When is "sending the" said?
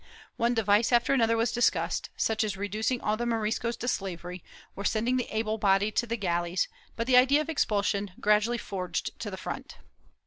4.83-5.29